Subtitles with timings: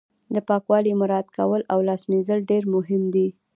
[0.33, 3.27] د پاکوالي مراعت کول او لاس مینځل ډیر مهم دي